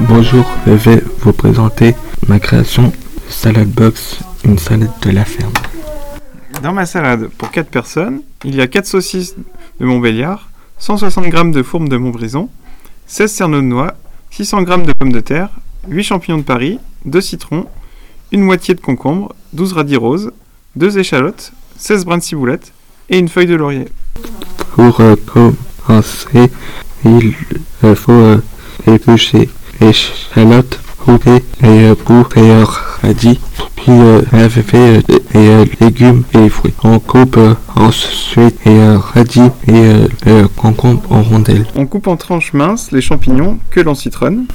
[0.00, 1.94] Bonjour, je vais vous présenter
[2.28, 2.92] ma création
[3.28, 5.52] Salad Box, une salade de la ferme.
[6.62, 9.36] Dans ma salade pour 4 personnes, il y a 4 saucisses
[9.80, 10.48] de Montbéliard,
[10.78, 12.48] 160 g de fourme de Montbrison,
[13.06, 13.94] 16 cerneaux de noix,
[14.30, 15.50] 600 g de pommes de terre,
[15.88, 17.66] 8 champignons de Paris, 2 citrons,
[18.32, 20.32] une moitié de concombre, 12 radis roses,
[20.76, 22.72] 2 échalotes, 16 brins de ciboulette
[23.08, 23.86] et une feuille de laurier.
[24.74, 26.50] Pour euh, commencer,
[27.04, 27.34] il
[27.84, 28.42] euh, faut euh,
[28.86, 29.48] éplucher
[29.88, 32.64] échalotes, couper et euh, couper
[33.02, 33.40] radis,
[33.76, 34.22] puis euh,
[35.34, 36.74] et légumes et fruits.
[36.82, 37.38] On coupe
[37.76, 38.80] ensuite et
[39.14, 41.66] radis et concombre en rondelles.
[41.76, 44.46] On coupe en tranches minces les champignons que l'on citronne.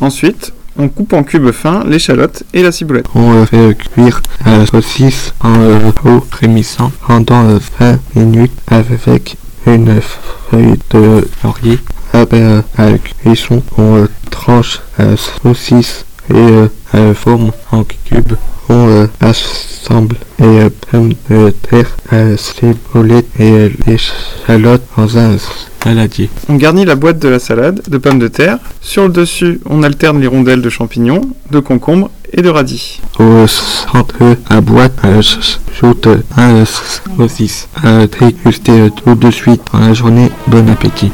[0.00, 3.06] Ensuite, on coupe en cubes fins l'échalote et la ciboulette.
[3.14, 9.36] On euh, fait cuire la saucisse en euh, eau frémissant pendant euh, 20 minutes avec
[9.66, 11.78] une feuille de laurier.
[12.12, 14.06] Après euh, la cuisson, on
[14.48, 18.34] euh, tranche la saucisse et euh, la forme en cubes.
[18.70, 25.36] On euh, assemble les euh, pommes de terre, la ciboulette et euh, l'échalote dans un
[25.82, 26.28] saladier.
[26.50, 28.58] On garnit la boîte de la salade de pommes de terre.
[28.82, 33.00] Sur le dessus, on alterne les rondelles de champignons, de concombre et de radis.
[33.18, 37.68] Au centre la boîte, euh, j'ajoute un saucisse.
[37.82, 40.30] À déguster tout de suite dans la journée.
[40.46, 41.10] Bon appétit.